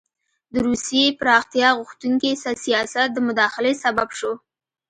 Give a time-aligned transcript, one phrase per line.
[0.53, 2.31] د روسیې پراختیا غوښتونکي
[2.65, 4.31] سیاست د مداخلې سبب شو.